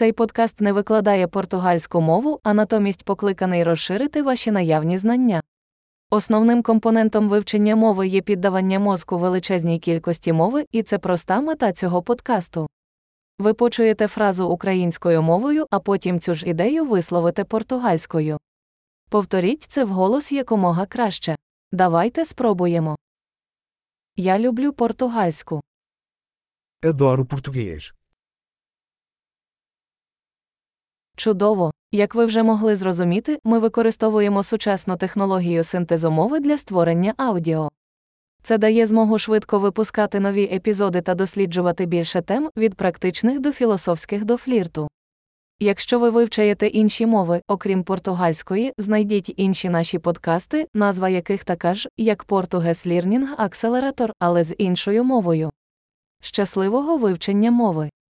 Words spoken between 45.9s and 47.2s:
ви вивчаєте інші